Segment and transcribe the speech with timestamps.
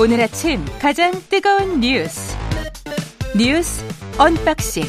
[0.00, 2.34] 오늘 아침 가장 뜨거운 뉴스
[3.36, 3.84] 뉴스
[4.18, 4.82] 언박싱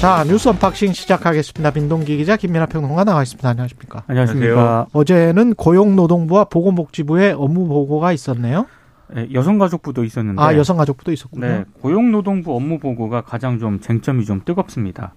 [0.00, 1.70] 자 뉴스 언박싱 시작하겠습니다.
[1.70, 3.48] 민동기 기자 김민아 평론가 나와 있습니다.
[3.48, 4.02] 안녕하십니까?
[4.08, 4.86] 안녕하십니까?
[4.92, 8.66] 어제는 고용노동부와 보건복지부의 업무 보고가 있었네요.
[9.14, 11.46] 네, 여성가족부도 있었는데 아 여성가족부도 있었군요.
[11.46, 15.14] 네, 고용노동부 업무 보고가 가장 좀 쟁점이 좀 뜨겁습니다.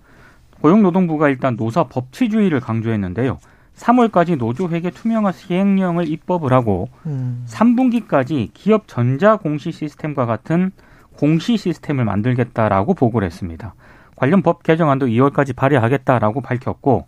[0.61, 3.39] 고용노동부가 일단 노사 법치주의를 강조했는데요.
[3.75, 7.45] 3월까지 노조회계 투명화 시행령을 입법을 하고 음.
[7.48, 10.71] 3분기까지 기업 전자 공시 시스템과 같은
[11.17, 13.73] 공시 시스템을 만들겠다라고 보고를 했습니다.
[14.16, 17.07] 관련 법 개정안도 2월까지 발의하겠다라고 밝혔고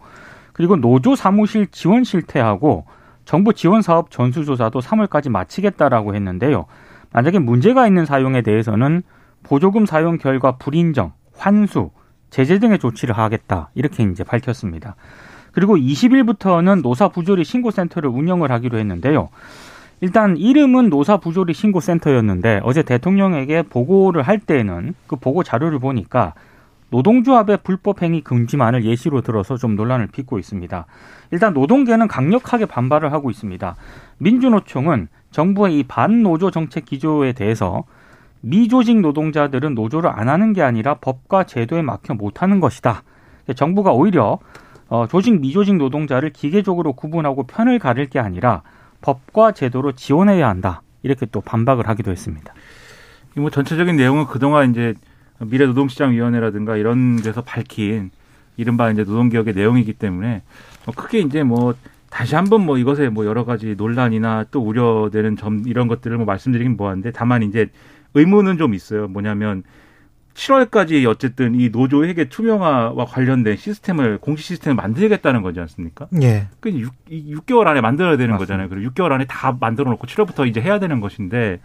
[0.52, 2.86] 그리고 노조 사무실 지원 실태하고
[3.25, 6.66] 정부 지원 사업 전수조사도 3월까지 마치겠다라고 했는데요.
[7.11, 9.03] 만약에 문제가 있는 사용에 대해서는
[9.44, 11.91] 보조금 사용 결과 불인정, 환수,
[12.30, 13.70] 제재 등의 조치를 하겠다.
[13.75, 14.95] 이렇게 이제 밝혔습니다.
[15.53, 19.30] 그리고 20일부터는 노사 부조리 신고센터를 운영을 하기로 했는데요.
[20.02, 26.33] 일단 이름은 노사 부조리 신고센터였는데 어제 대통령에게 보고를 할 때는 그 보고 자료를 보니까
[26.89, 30.86] 노동조합의 불법 행위 금지만을 예시로 들어서 좀 논란을 빚고 있습니다.
[31.31, 33.75] 일단 노동계는 강력하게 반발을 하고 있습니다.
[34.17, 37.85] 민주노총은 정부의 이 반노조 정책 기조에 대해서
[38.41, 43.03] 미조직 노동자들은 노조를 안 하는 게 아니라 법과 제도에 막혀 못하는 것이다.
[43.56, 44.39] 정부가 오히려
[44.94, 48.61] 어, 조직 미조직 노동자를 기계적으로 구분하고 편을 가릴 게 아니라
[49.02, 50.83] 법과 제도로 지원해야 한다.
[51.02, 52.53] 이렇게 또 반박을 하기도 했습니다.
[53.35, 54.94] 뭐 전체적인 내용은 그동안 이제
[55.39, 58.11] 미래노동시장위원회라든가 이런 데서 밝힌
[58.55, 60.44] 이른바 이제 노동개혁의 내용이기 때문에
[60.85, 61.73] 뭐 크게 이제 뭐
[62.11, 66.78] 다시 한번 뭐 이것에 뭐 여러 가지 논란이나 또 우려되는 점 이런 것들을 뭐 말씀드리긴
[66.78, 67.72] 뭐한데 다만 이제
[68.13, 69.07] 의문은 좀 있어요.
[69.07, 69.63] 뭐냐면
[70.34, 76.08] 7월까지 어쨌든 이 노조 회계 투명화와 관련된 시스템을 공식 시스템을 만들겠다는 거지 않습니까?
[76.22, 76.48] 예.
[76.59, 78.38] 그 6, 6개월 안에 만들어야 되는 맞습니다.
[78.38, 78.70] 거잖아요.
[78.70, 81.59] 그리고 6개월 안에 다 만들어 놓고 7월부터 이제 해야 되는 것인데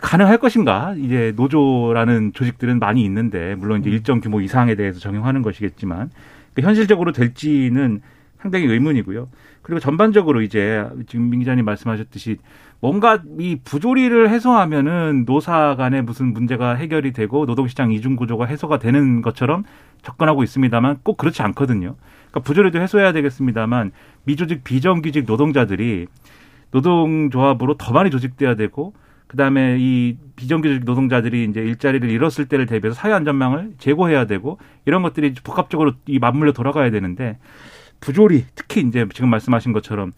[0.00, 0.94] 가능할 것인가?
[0.96, 3.94] 이제 노조라는 조직들은 많이 있는데 물론 이제 음.
[3.94, 6.10] 일정 규모 이상에 대해서 적용하는 것이겠지만
[6.54, 8.00] 그 현실적으로 될지는
[8.40, 9.28] 상당히 의문이고요.
[9.66, 12.36] 그리고 전반적으로 이제 지금 민 기자님 말씀하셨듯이
[12.78, 19.22] 뭔가 이 부조리를 해소하면은 노사 간에 무슨 문제가 해결이 되고 노동시장 이중 구조가 해소가 되는
[19.22, 19.64] 것처럼
[20.02, 21.96] 접근하고 있습니다만 꼭 그렇지 않거든요.
[22.30, 23.90] 그러니까 부조리도 해소해야 되겠습니다만
[24.22, 26.06] 미조직 비정규직 노동자들이
[26.70, 28.94] 노동조합으로 더 많이 조직돼야 되고
[29.26, 35.34] 그다음에 이 비정규직 노동자들이 이제 일자리를 잃었을 때를 대비해서 사회 안전망을 제고해야 되고 이런 것들이
[35.42, 37.40] 복합적으로 이 맞물려 돌아가야 되는데
[38.00, 40.12] 부조리 특히 이제 지금 말씀하신 것처럼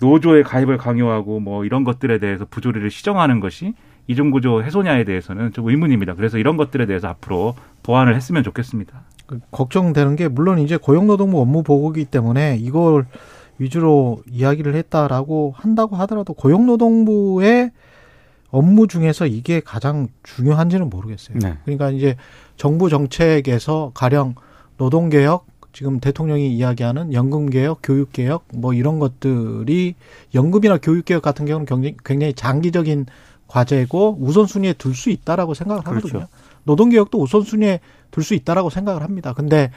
[0.00, 3.74] 노조의 가입을 강요하고 뭐 이런 것들에 대해서 부조리를 시정하는 것이
[4.08, 6.14] 이중구조 해소냐에 대해서는 좀 의문입니다.
[6.14, 9.02] 그래서 이런 것들에 대해서 앞으로 보완을 했으면 좋겠습니다.
[9.26, 13.06] 그 걱정되는 게 물론 이제 고용노동부 업무 보고기 때문에 이걸
[13.58, 17.70] 위주로 이야기를 했다라고 한다고 하더라도 고용노동부의
[18.50, 21.38] 업무 중에서 이게 가장 중요한지는 모르겠어요.
[21.40, 21.56] 네.
[21.64, 22.16] 그러니까 이제
[22.56, 24.34] 정부 정책에서 가령
[24.76, 29.94] 노동개혁, 지금 대통령이 이야기하는 연금 개혁, 교육 개혁, 뭐 이런 것들이
[30.34, 33.06] 연금이나 교육 개혁 같은 경우는 굉장히, 굉장히 장기적인
[33.48, 36.12] 과제고 우선순위에 둘 수 있다라고 생각을 하거든요.
[36.12, 36.28] 그렇죠.
[36.64, 39.32] 노동 개혁도 우선순위에 둘 수 있다라고 생각을 합니다.
[39.32, 39.70] 근데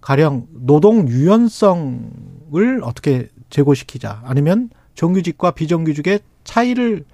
[0.00, 7.04] 가령 노동 유연성을 어떻게 제고시키자 아니면 정규직과 비정규직의 차이를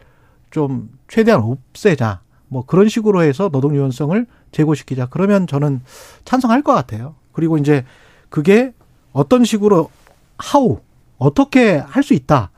[0.50, 2.20] 좀 최대한 없애자.
[2.48, 5.08] 뭐 그런 식으로 해서 노동 유연성을 제고시키자.
[5.10, 5.82] 그러면 저는
[6.24, 7.14] 찬성할 것 같아요.
[7.32, 7.84] 그리고 이제
[8.30, 8.72] 그게
[9.12, 9.90] 어떤 식으로
[10.38, 10.80] 하우
[11.18, 12.50] 어떻게 할 수 있다.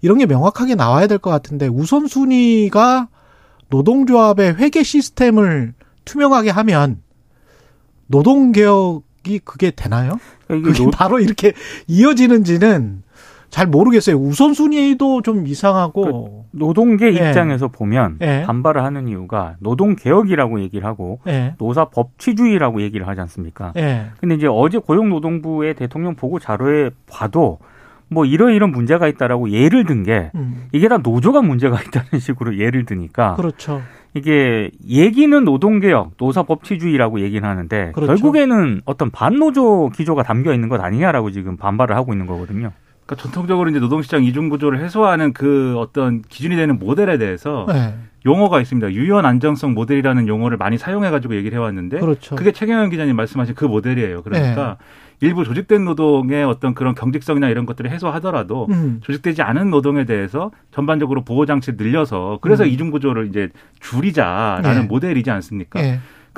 [0.00, 3.08] 이런 게 명확하게 나와야 될 것 같은데 우선순위가
[3.68, 5.74] 노동조합의 회계 시스템을
[6.04, 7.02] 투명하게 하면
[8.06, 10.18] 노동개혁이 그게 되나요?
[10.46, 10.90] 그게 노...
[10.90, 11.52] 바로 이렇게
[11.86, 13.02] 이어지는지는
[13.50, 14.16] 잘 모르겠어요.
[14.16, 16.02] 우선순위도 좀 이상하고.
[16.02, 17.28] 그 노동계 예.
[17.28, 18.42] 입장에서 보면 예.
[18.46, 21.54] 반발을 하는 이유가 노동개혁이라고 얘기를 하고 예.
[21.58, 23.72] 노사 법치주의라고 얘기를 하지 않습니까?
[23.76, 24.06] 예.
[24.20, 27.58] 근데 이제 어제 고용노동부의 대통령 보고 자료에 봐도
[28.08, 30.68] 뭐 이런 이런 문제가 있다라고 예를 든게 음.
[30.72, 33.82] 이게 다 노조가 문제가 있다는 식으로 예를 드니까 그렇죠.
[34.14, 38.06] 이게 얘기는 노동개혁, 노사법치주의라고 얘기는 하는데 그렇죠.
[38.06, 42.72] 결국에는 어떤 반노조 기조가 담겨 있는 것 아니냐라고 지금 반발을 하고 있는 거거든요.
[43.08, 47.94] 그러니까 전통적으로 이제 노동시장 이중 구조를 해소하는 그 어떤 기준이 되는 모델에 대해서 네.
[48.26, 48.92] 용어가 있습니다.
[48.92, 52.36] 유연 안정성 모델이라는 용어를 많이 사용해 가지고 얘기를 해왔는데 그렇죠.
[52.36, 54.22] 그게 최경영 기자님 말씀하신 그 모델이에요.
[54.22, 55.26] 그러니까 네.
[55.26, 59.00] 일부 조직된 노동의 어떤 그런 경직성이나 이런 것들을 해소하더라도 음.
[59.02, 62.68] 조직되지 않은 노동에 대해서 전반적으로 보호 장치를 늘려서 그래서 음.
[62.68, 63.48] 이중 구조를 이제
[63.80, 64.86] 줄이자라는 네.
[64.86, 65.80] 모델이지 않습니까?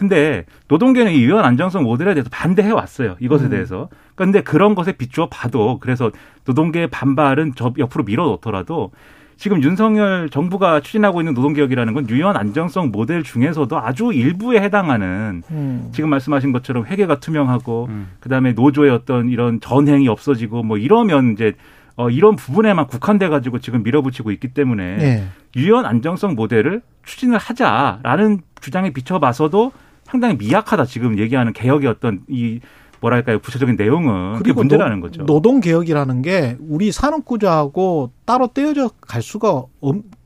[0.00, 0.06] 네.
[0.06, 3.16] 근데 노동계는 이 유연 안정성 모델에 대해서 반대해 왔어요.
[3.20, 3.50] 이것에 음.
[3.50, 3.90] 대해서.
[4.14, 6.10] 그런데 그런 것에 비추어 봐도 그래서
[6.46, 8.92] 노동계의 반발은 저 옆으로 밀어 놓더라도
[9.36, 15.90] 지금 윤석열 정부가 추진하고 있는 노동개혁이라는 건 유연 안정성 모델 중에서도 아주 일부에 해당하는 음.
[15.92, 18.08] 지금 말씀하신 것처럼 회계가 투명하고 음.
[18.20, 21.54] 그다음에 노조의 어떤 이런 전행이 없어지고 뭐 이러면 이제
[21.96, 25.28] 어, 이런 부분에만 국한돼 가지고 지금 밀어붙이고 있기 때문에 네.
[25.56, 29.72] 유연 안정성 모델을 추진을 하자라는 주장에 비춰봐서도
[30.04, 32.60] 상당히 미약하다 지금 얘기하는 개혁의 어떤 이
[33.00, 35.24] 뭐랄까요 구체적인 내용은 그게 문제라는 거죠.
[35.24, 39.64] 노동 개혁이라는 게 우리 산업 구조하고 따로 떼어져 갈 수가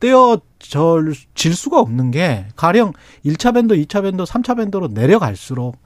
[0.00, 2.93] 떼어질 수가 없는 게 가령
[3.25, 5.76] 1차 밴도, 2차 밴도, 3차 밴도로 내려갈수록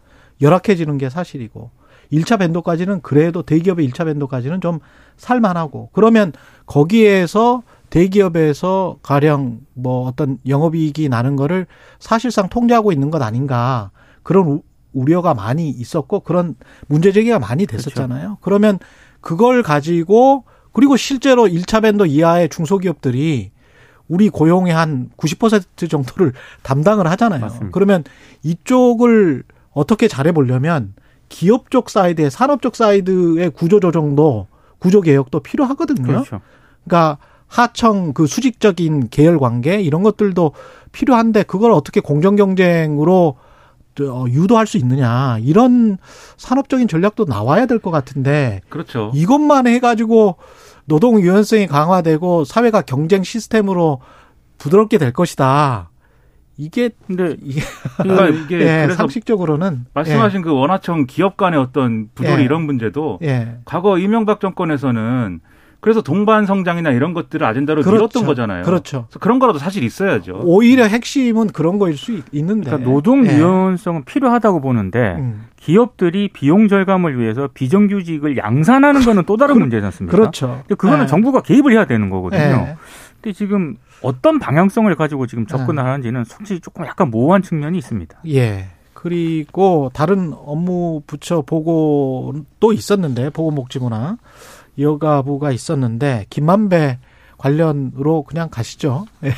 [0.40, 1.70] 열악해지는 게 사실이고
[2.12, 4.78] 1차 밴도까지는 그래도 대기업의 1차 밴도까지는 좀
[5.16, 6.32] 살만하고 그러면
[6.64, 11.66] 거기에서 대기업에서 가령 뭐 어떤 영업이익이 나는 거를
[11.98, 13.90] 사실상 통제하고 있는 것 아닌가
[14.22, 14.62] 그런
[14.92, 16.54] 우려가 많이 있었고 그런
[16.86, 18.20] 문제 제기가 많이 됐었잖아요.
[18.20, 18.38] 그렇죠.
[18.40, 18.78] 그러면
[19.20, 23.50] 그걸 가지고 그리고 실제로 1차 밴도 이하의 중소기업들이
[24.08, 26.32] 우리 고용의 한 90% 정도를
[26.62, 27.40] 담당을 하잖아요.
[27.40, 27.70] 맞습니다.
[27.72, 28.04] 그러면
[28.42, 30.94] 이쪽을 어떻게 잘해 보려면
[31.28, 34.46] 기업 쪽 사이드에 산업 쪽 사이드의 구조 조정도
[34.78, 36.06] 구조 개혁도 필요하거든요.
[36.06, 36.40] 그렇죠.
[36.84, 40.52] 그러니까 하청 그 수직적인 계열 관계 이런 것들도
[40.92, 43.36] 필요한데 그걸 어떻게 공정 경쟁으로
[44.00, 45.98] 어, 유도할 수 있느냐 이런
[46.36, 49.10] 산업적인 전략도 나와야 될 것 같은데 그렇죠.
[49.14, 50.36] 이것만 해가지고
[50.84, 54.00] 노동 유연성이 강화되고 사회가 경쟁 시스템으로
[54.58, 55.90] 부드럽게 될 것이다.
[56.56, 57.60] 이게 근데 이게
[57.98, 60.42] 그러니까 이게 예, 상식적으로는 말씀하신 예.
[60.42, 62.44] 그 원화청 기업 간의 어떤 부조리 예.
[62.44, 63.58] 이런 문제도 예.
[63.64, 65.40] 과거 이명박 정권에서는
[65.80, 67.96] 그래서 동반 성장이나 이런 것들을 아젠다로 그렇죠.
[67.96, 68.64] 밀었던 거잖아요.
[68.64, 69.06] 그렇죠.
[69.20, 70.40] 그런 거라도 사실 있어야죠.
[70.42, 72.70] 오히려 핵심은 그런 거일 수 있는데.
[72.70, 73.36] 그러니까 노동 네.
[73.36, 74.04] 유연성은 네.
[74.04, 75.46] 필요하다고 보는데 음.
[75.56, 80.16] 기업들이 비용 절감을 위해서 비정규직을 양산하는 거는 또 다른 그, 문제지 않습니까?
[80.16, 80.62] 그렇죠.
[80.66, 81.06] 근데 그거는 네.
[81.06, 82.40] 정부가 개입을 해야 되는 거거든요.
[82.40, 82.76] 네.
[83.20, 85.88] 근데 지금 어떤 방향성을 가지고 지금 접근을 네.
[85.88, 88.18] 하는지는 솔직히 조금 약간 모호한 측면이 있습니다.
[88.28, 88.66] 예.
[88.94, 94.18] 그리고 다른 업무 부처 보고도 있었는데 보고 목지구나
[94.78, 96.98] 여가부가 있었는데 김만배
[97.36, 99.06] 관련으로 그냥 가시죠.
[99.24, 99.32] 예.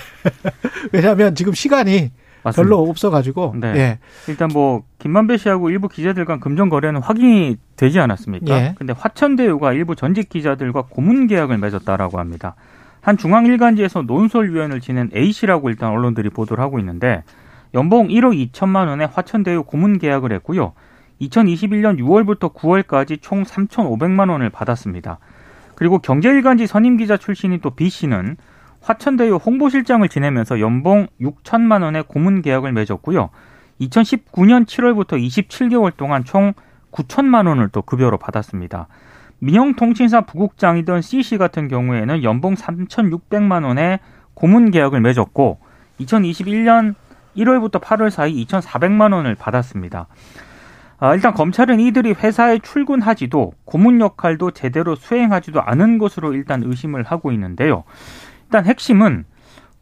[0.92, 2.10] 왜냐하면 지금 시간이
[2.42, 2.62] 맞습니다.
[2.62, 3.54] 별로 없어가지고.
[3.60, 3.72] 네.
[3.76, 3.98] 예.
[4.28, 8.54] 일단 뭐 김만배 씨하고 일부 기자들 간 금전 거래는 확인이 되지 않았습니까?
[8.54, 8.74] 예.
[8.76, 12.56] 근데 화천대유가 일부 전직 기자들과 고문 계약을 맺었다라고 합니다.
[13.02, 17.22] 한 중앙 일간지에서 논설위원을 지낸 A 씨라고 일단 언론들이 보도를 하고 있는데
[17.74, 20.72] 연봉 1억 2천만 원에 화천대유 고문 계약을 했고요.
[21.20, 25.18] 2021년 6월부터 9월까지 총 3,500만 원을 받았습니다.
[25.80, 28.36] 그리고 경제일간지 선임 기자 출신인 또 B 씨는
[28.82, 33.30] 화천대유 홍보실장을 지내면서 연봉 6천만 원의 고문 계약을 맺었고요.
[33.80, 36.52] 2019년 7월부터 27개월 동안 총
[36.92, 38.88] 9천만 원을 또 급여로 받았습니다.
[39.38, 44.00] 민영통신사 부국장이던 C 씨 같은 경우에는 연봉 3,600만 원의
[44.34, 45.60] 고문 계약을 맺었고
[46.00, 46.94] 2021년
[47.38, 50.08] 1월부터 8월 사이 2,400만 원을 받았습니다.
[51.00, 57.32] 아, 일단 검찰은 이들이 회사에 출근하지도 고문 역할도 제대로 수행하지도 않은 것으로 일단 의심을 하고
[57.32, 57.84] 있는데요.
[58.44, 59.24] 일단 핵심은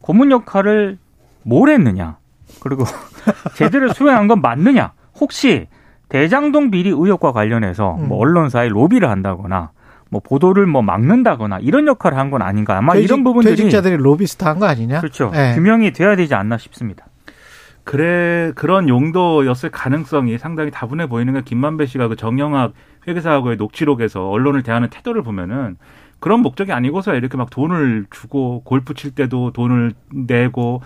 [0.01, 0.97] 고문 역할을
[1.43, 2.17] 뭘 했느냐,
[2.61, 2.85] 그리고
[3.55, 5.67] 제대로 수행한 건 맞느냐, 혹시
[6.07, 8.21] 대장동 비리 의혹과 관련해서 뭐 음.
[8.21, 9.71] 언론사에 로비를 한다거나
[10.09, 14.43] 뭐 보도를 뭐 막는다거나 이런 역할을 한 건 아닌가 아마 퇴직, 이런 부분들이 퇴직자들이 로비스트
[14.43, 14.99] 한 거 아니냐?
[15.01, 15.29] 그렇죠.
[15.31, 15.53] 네.
[15.53, 17.05] 규명이 돼야 되지 않나 싶습니다.
[17.89, 22.73] 그래 그런 용도였을 가능성이 상당히 다분해 보이는 게 김만배 씨가 그 정영학
[23.07, 25.75] 회계사하고의 녹취록에서 언론을 대하는 태도를 보면은
[26.19, 30.83] 그런 목적이 아니고서 이렇게 막 돈을 주고 골프 칠 때도 돈을 내고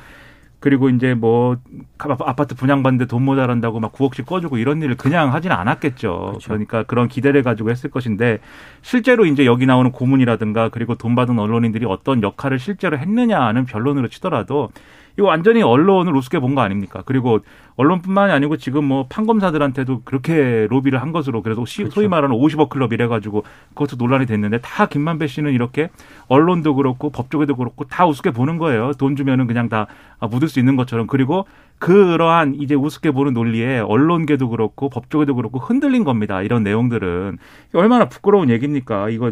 [0.62, 1.58] 그리고 이제 뭐
[1.98, 6.28] 아파트 분양받는데 돈 모자란다고 막 9억씩 꺼주고 이런 일을 그냥 하지는 않았겠죠.
[6.30, 6.48] 그렇죠.
[6.48, 8.40] 그러니까 그런 기대를 가지고 했을 것인데
[8.82, 14.70] 실제로 이제 여기 나오는 고문이라든가 그리고 돈 받은 언론인들이 어떤 역할을 실제로 했느냐는 변론으로 치더라도
[15.18, 17.04] 이거 완전히 언론을 우습게 본 거 아닙니까?
[17.06, 17.40] 그리고
[17.76, 21.90] 언론뿐만이 아니고 지금 뭐 판검사들한테도 그렇게 로비를 한 것으로 그래서 그렇죠.
[21.90, 25.90] 소위 말하는 50억 클럽 이래가지고 그것도 논란이 됐는데 다 김만배 씨는 이렇게
[26.28, 28.92] 언론도 그렇고 법조계도 그렇고 다 우습게 보는 거예요.
[28.98, 29.88] 돈 주면은 그냥 다
[30.30, 31.46] 묻을 수 있는 것처럼 그리고
[31.80, 36.42] 그러한 이제 우습게 보는 논리에 언론계도 그렇고 법조계도 그렇고 흔들린 겁니다.
[36.42, 37.38] 이런 내용들은
[37.74, 39.10] 얼마나 부끄러운 얘기입니까?
[39.10, 39.32] 이거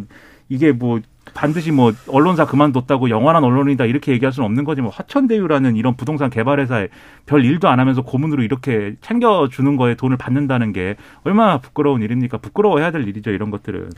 [0.50, 1.00] 이게 뭐
[1.33, 6.29] 반드시 뭐 언론사 그만뒀다고 영원한 언론이다 이렇게 얘기할 수는 없는 거지 뭐 화천대유라는 이런 부동산
[6.29, 6.89] 개발회사에
[7.25, 12.37] 별 일도 안 하면서 고문으로 이렇게 챙겨주는 거에 돈을 받는다는 게 얼마나 부끄러운 일입니까?
[12.39, 13.91] 부끄러워해야 될 일이죠 이런 것들은.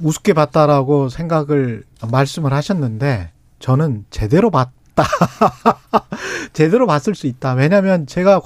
[0.00, 3.30] 우습게 봤다라고 생각을 말씀을 하셨는데
[3.60, 5.04] 저는 제대로 봤 다.
[6.54, 7.54] 제대로 봤을 수 있다.
[7.54, 8.40] 왜냐하면 제가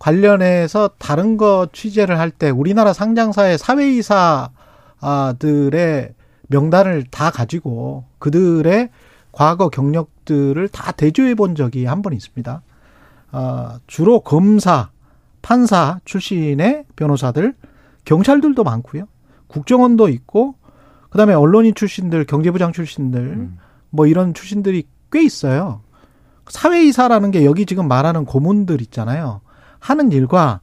[0.00, 4.50] 관련해서 다른 거 취재를 할 때 우리나라 상장사의 사회이사들의
[6.52, 8.90] 명단을 다 가지고 그들의
[9.32, 12.62] 과거 경력들을 다 대조해 본 적이 한 번 있습니다.
[13.32, 14.90] 아, 주로 검사,
[15.40, 17.54] 판사 출신의 변호사들,
[18.04, 19.04] 경찰들도 많고요.
[19.46, 20.54] 국정원도 있고,
[21.08, 23.58] 그 다음에 언론인 출신들, 경제부장 출신들, 음.
[23.90, 25.80] 뭐 이런 출신들이 꽤 있어요.
[26.48, 29.40] 사회이사라는 게 여기 지금 말하는 고문들 있잖아요.
[29.78, 30.60] 하는 일과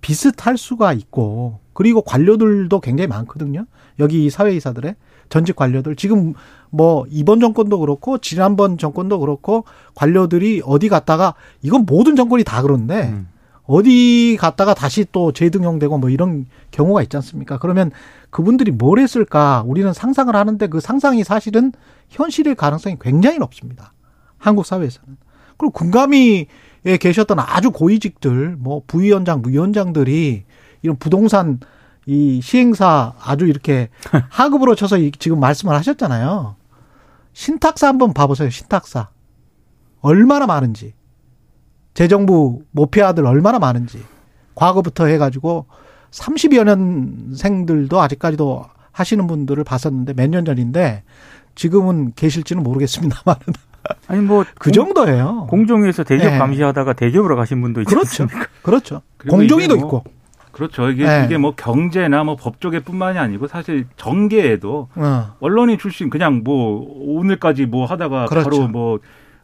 [0.00, 3.66] 비슷할 수가 있고, 그리고 관료들도 굉장히 많거든요.
[3.98, 4.94] 여기 사회이사들의
[5.34, 5.96] 전직 관료들.
[5.96, 6.34] 지금
[6.70, 9.64] 뭐 이번 정권도 그렇고 지난번 정권도 그렇고
[9.96, 13.26] 관료들이 어디 갔다가 이건 모든 정권이 다 그런데 음.
[13.64, 17.58] 어디 갔다가 다시 또 재등용되고 뭐 이런 경우가 있지 않습니까?
[17.58, 17.90] 그러면
[18.30, 19.64] 그분들이 뭘 했을까?
[19.66, 21.72] 우리는 상상을 하는데 그 상상이 사실은
[22.10, 23.92] 현실일 가능성이 굉장히 높습니다.
[24.38, 25.16] 한국 사회에서는.
[25.56, 26.46] 그리고 군감이
[26.86, 30.44] 에 계셨던 아주 고위직들, 뭐 부위원장, 부위원장들이
[30.82, 31.58] 이런 부동산
[32.06, 33.88] 이 시행사 아주 이렇게
[34.30, 36.56] 하급으로 쳐서 지금 말씀을 하셨잖아요.
[37.32, 38.50] 신탁사 한번 봐보세요.
[38.50, 39.08] 신탁사.
[40.00, 40.94] 얼마나 많은지.
[41.94, 44.02] 재정부 모피아들 얼마나 많은지.
[44.54, 45.66] 과거부터 해가지고
[46.10, 51.02] 30여 년생들도 아직까지도 하시는 분들을 봤었는데 몇 년 전인데
[51.56, 53.36] 지금은 계실지는 모르겠습니다만.
[54.06, 55.46] 아니 뭐 그 정도예요.
[55.50, 56.38] 공정위에서 대기업 네.
[56.38, 57.90] 감시하다가 대기업으로 가신 분도 있죠.
[57.94, 58.26] 그렇죠.
[58.62, 59.02] 그렇죠.
[59.28, 60.04] 공정위도 뭐 있고.
[60.54, 60.88] 그렇죠.
[60.88, 61.24] 이게 네.
[61.26, 65.34] 이게 뭐 경제나 뭐 법조계뿐만이 아니고 사실 정계에도 어.
[65.40, 66.86] 언론인 출신 그냥 뭐
[67.18, 68.48] 오늘까지 뭐 하다가 그렇죠.
[68.50, 68.98] 바로 뭐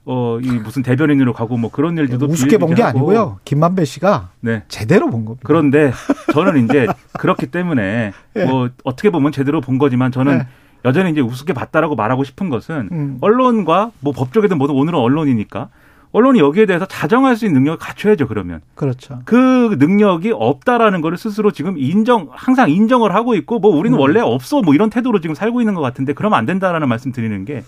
[0.06, 3.38] 어, 이 무슨 대변인으로 가고 뭐 그런 일들도 우습게 본 게 아니고요.
[3.44, 4.62] 김만배 씨가 네.
[4.68, 5.42] 제대로 본 겁니다.
[5.44, 5.92] 그런데
[6.32, 6.86] 저는 이제
[7.18, 8.44] 그렇기 때문에 네.
[8.46, 10.46] 뭐 어떻게 보면 제대로 본 거지만 저는 네.
[10.86, 13.18] 여전히 이제 우습게 봤다라고 말하고 싶은 것은 음.
[13.20, 15.68] 언론과 뭐 법조계든 뭐든 오늘은 언론이니까
[16.12, 18.60] 언론이 여기에 대해서 자정할 수 있는 능력을 갖춰야죠, 그러면.
[18.74, 19.20] 그렇죠.
[19.24, 24.00] 그 능력이 없다라는 거를 스스로 지금 인정, 항상 인정을 하고 있고, 뭐 우리는 음.
[24.00, 27.44] 원래 없어, 뭐 이런 태도로 지금 살고 있는 것 같은데, 그러면 안 된다라는 말씀 드리는
[27.44, 27.62] 게,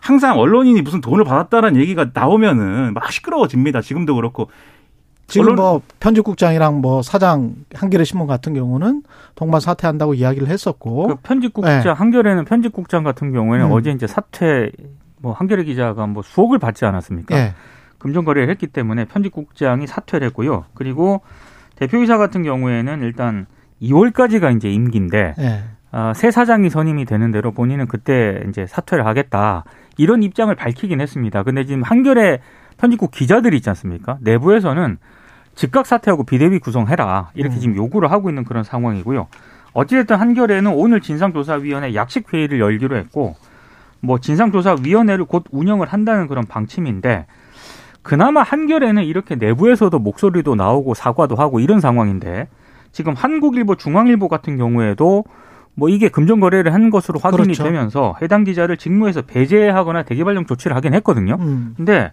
[0.00, 3.80] 항상 언론인이 무슨 돈을 받았다는 얘기가 나오면은 막 시끄러워집니다.
[3.80, 4.50] 지금도 그렇고.
[5.26, 5.56] 지금 언론...
[5.56, 9.02] 뭐 편집국장이랑 뭐 사장 한겨레 신문 같은 경우는
[9.34, 11.88] 동반 사퇴한다고 이야기를 했었고 그 편집국장 네.
[11.88, 13.72] 한겨레는 편집국장 같은 경우에는 음.
[13.72, 14.70] 어제 이제 사퇴
[15.22, 17.34] 뭐 한겨레 기자가 뭐 수억을 받지 않았습니까?
[17.34, 17.54] 네.
[18.04, 20.66] 금전 거래를 했기 때문에 편집국장이 사퇴를 했고요.
[20.74, 21.22] 그리고
[21.76, 23.46] 대표이사 같은 경우에는 일단
[23.80, 25.64] 2월까지가 이제 임기인데 네.
[25.90, 29.64] 어, 새 사장이 선임이 되는 대로 본인은 그때 이제 사퇴를 하겠다
[29.96, 31.44] 이런 입장을 밝히긴 했습니다.
[31.44, 32.40] 근데 지금 한겨레
[32.76, 34.18] 편집국 기자들이 있지 않습니까?
[34.20, 34.98] 내부에서는
[35.54, 37.60] 즉각 사퇴하고 비대위 구성해라 이렇게 음.
[37.60, 39.28] 지금 요구를 하고 있는 그런 상황이고요.
[39.72, 43.34] 어찌됐든 한겨레는 오늘 진상조사위원회 약식 회의를 열기로 했고
[44.00, 47.24] 뭐 진상조사위원회를 곧 운영을 한다는 그런 방침인데
[48.04, 52.48] 그나마 한결에는 이렇게 내부에서도 목소리도 나오고 사과도 하고 이런 상황인데
[52.92, 55.24] 지금 한국일보, 중앙일보 같은 경우에도
[55.74, 57.64] 뭐 이게 금전 거래를 한 것으로 확인이 그렇죠.
[57.64, 61.38] 되면서 해당 기자를 직무에서 배제하거나 대기발령 조치를 하긴 했거든요.
[61.40, 61.74] 음.
[61.76, 62.12] 근데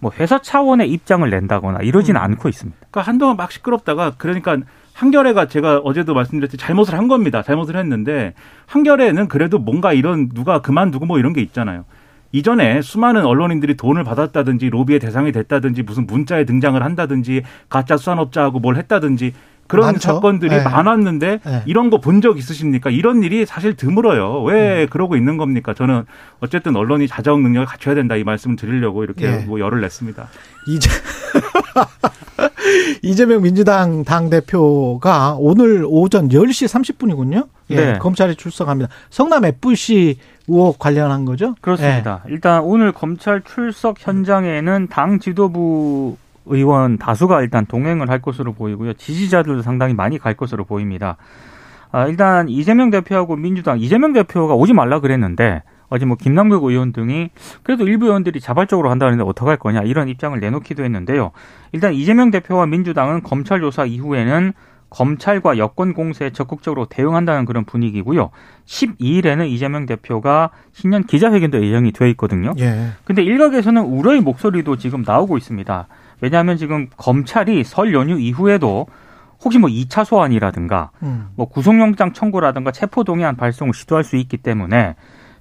[0.00, 2.24] 뭐 회사 차원의 입장을 낸다거나 이러지는 음.
[2.24, 2.76] 않고 있습니다.
[2.90, 4.58] 그러니까 한동안 막 시끄럽다가 그러니까
[4.92, 7.42] 한결에가 제가 어제도 말씀드렸듯이 잘못을 한 겁니다.
[7.42, 8.34] 잘못을 했는데
[8.66, 11.84] 한결에는 그래도 뭔가 이런 누가 그만두고 뭐 이런 게 있잖아요.
[12.32, 18.76] 이전에 수많은 언론인들이 돈을 받았다든지 로비의 대상이 됐다든지 무슨 문자에 등장을 한다든지 가짜 수산업자하고 뭘
[18.76, 19.32] 했다든지
[19.66, 20.00] 그런 많죠.
[20.00, 20.62] 사건들이 네.
[20.62, 21.62] 많았는데 네.
[21.66, 22.88] 이런 거 본 적 있으십니까?
[22.88, 24.42] 이런 일이 사실 드물어요.
[24.44, 24.86] 왜 음.
[24.88, 25.74] 그러고 있는 겁니까?
[25.74, 26.04] 저는
[26.40, 29.44] 어쨌든 언론이 자정 능력을 갖춰야 된다 이 말씀을 드리려고 이렇게 네.
[29.46, 30.26] 뭐 열을 냈습니다.
[30.68, 30.88] 이제
[33.02, 36.66] 이재명 민주당 당 대표가 오늘 오전 10시
[36.96, 37.46] 30분이군요.
[37.70, 37.98] 예, 네.
[37.98, 38.90] 검찰에 출석합니다.
[39.10, 40.18] 성남 FC
[40.48, 41.54] 의혹 관련한 거죠?
[41.60, 42.22] 그렇습니다.
[42.28, 42.32] 예.
[42.32, 48.94] 일단 오늘 검찰 출석 현장에는 당 지도부 의원 다수가 일단 동행을 할 것으로 보이고요.
[48.94, 51.16] 지지자들도 상당히 많이 갈 것으로 보입니다.
[51.92, 57.30] 아, 일단 이재명 대표하고 민주당 이재명 대표가 오지 말라 그랬는데 어제 뭐 김남국 의원 등이
[57.62, 61.30] 그래도 일부 의원들이 자발적으로 한다는데 어떡할 거냐 이런 입장을 내놓기도 했는데요.
[61.72, 64.52] 일단 이재명 대표와 민주당은 검찰 조사 이후에는
[64.90, 68.30] 검찰과 여권 공세에 적극적으로 대응한다는 그런 분위기고요.
[68.66, 72.54] 12일에는 이재명 대표가 신년 기자회견도 예정이 되어 있거든요.
[72.58, 72.88] 예.
[73.04, 75.88] 근데 일각에서는 우려의 목소리도 지금 나오고 있습니다.
[76.20, 78.86] 왜냐하면 지금 검찰이 설 연휴 이후에도
[79.44, 81.28] 혹시 뭐 2차 소환이라든가 음.
[81.36, 84.96] 뭐 구속영장 청구라든가 체포동의안 발송을 시도할 수 있기 때문에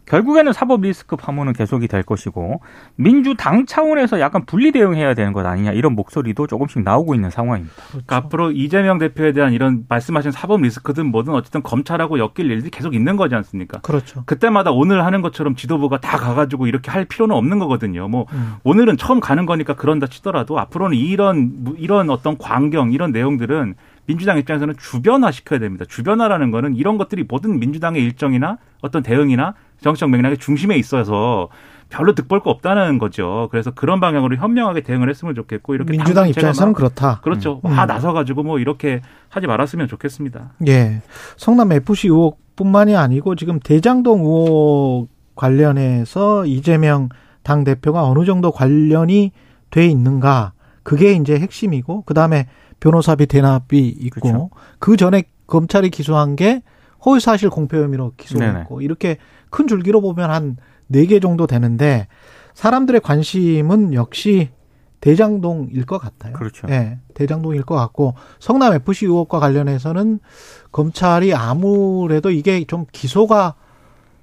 [0.07, 2.61] 결국에는 사법 리스크 파문은 계속이 될 것이고
[2.95, 7.75] 민주당 차원에서 약간 분리 대응해야 되는 것 아니냐 이런 목소리도 조금씩 나오고 있는 상황입니다.
[7.75, 7.91] 그렇죠.
[7.91, 12.95] 그러니까 앞으로 이재명 대표에 대한 이런 말씀하신 사법 리스크든 뭐든 어쨌든 검찰하고 엮일 일들이 계속
[12.95, 13.79] 있는 거지 않습니까?
[13.81, 14.23] 그렇죠.
[14.25, 18.07] 그때마다 오늘 하는 것처럼 지도부가 다 가가지고 이렇게 할 필요는 없는 거거든요.
[18.07, 18.55] 뭐 음.
[18.63, 24.75] 오늘은 처음 가는 거니까 그런다 치더라도 앞으로는 이런 이런 어떤 광경 이런 내용들은 민주당 입장에서는
[24.77, 25.83] 주변화 시켜야 됩니다.
[25.87, 31.49] 주변화라는 거는 이런 것들이 모든 민주당의 일정이나 어떤 대응이나 정치적 맥락의 중심에 있어서
[31.89, 33.47] 별로 득볼 거 없다는 거죠.
[33.49, 37.21] 그래서 그런 방향으로 현명하게 대응을 했으면 좋겠고 이렇게 민주당 입장에서는 그렇다.
[37.21, 37.61] 그렇죠.
[37.65, 37.71] 음.
[37.71, 40.53] 다 나서 가지고 뭐 이렇게 하지 말았으면 좋겠습니다.
[40.67, 41.01] 예.
[41.37, 47.09] 성남 FC 의혹뿐만이 아니고 지금 대장동 의혹 관련해서 이재명
[47.43, 49.31] 당 대표가 어느 정도 관련이
[49.69, 50.53] 돼 있는가
[50.83, 52.47] 그게 이제 핵심이고 그다음에
[52.79, 54.49] 변호사비 대납이 있고 그렇죠.
[54.79, 56.61] 그 전에 검찰이 기소한 게
[57.05, 58.85] 허위사실 공표 혐의로 기소했고 네네.
[58.85, 59.17] 이렇게
[59.49, 60.57] 큰 줄기로 보면 한
[60.89, 62.07] 네 개 정도 되는데
[62.53, 64.49] 사람들의 관심은 역시
[65.01, 66.31] 대장동일 것 같아요.
[66.33, 66.65] 그렇죠.
[66.69, 70.19] 예, 대장동일 것 같고 성남 FC 의혹과 관련해서는
[70.71, 73.55] 검찰이 아무래도 이게 좀 기소가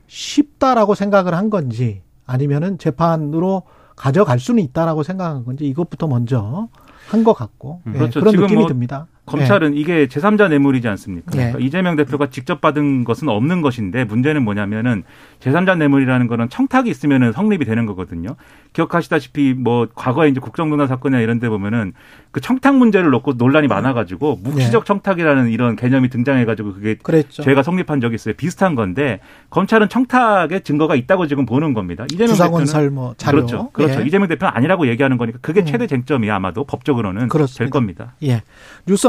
[0.06, 3.62] 쉽다라고 생각을 한 건지 아니면은 재판으로
[3.96, 6.68] 가져갈 수는 있다라고 생각한 건지 이것부터 먼저
[7.08, 7.92] 한 것 같고 음.
[7.94, 8.20] 예, 그렇죠.
[8.20, 9.06] 그런 느낌이 뭐 듭니다.
[9.26, 9.80] 검찰은 네.
[9.80, 11.30] 이게 제3자 뇌물이지 않습니까?
[11.30, 11.36] 네.
[11.36, 15.02] 그러니까 이재명 대표가 직접 받은 것은 없는 것인데 문제는 뭐냐면은
[15.40, 18.36] 제3자 뇌물이라는 거는 청탁이 있으면은 성립이 되는 거거든요.
[18.74, 21.92] 기억하시다시피 뭐 과거에 이제 국정농단 사건이나 이런 데 보면은
[22.32, 24.86] 그 청탁 문제를 놓고 논란이 많아 가지고 묵시적 네.
[24.86, 27.42] 청탁이라는 이런 개념이 등장해 가지고 그게 그랬죠.
[27.42, 28.34] 죄가 성립한 적이 있어요.
[28.34, 32.04] 비슷한 건데 검찰은 청탁의 증거가 있다고 지금 보는 겁니다.
[32.12, 33.36] 이재명 대표는 설뭐 자료.
[33.38, 33.70] 그렇죠.
[33.72, 34.00] 그렇죠.
[34.00, 34.04] 예.
[34.06, 35.66] 이재명 대표는 아니라고 얘기하는 거니까 그게 음.
[35.66, 37.58] 최대 쟁점이 아마도 법적으로는 그렇습니다.
[37.58, 38.14] 될 겁니다.
[38.24, 38.42] 예.
[38.86, 39.06] 뉴스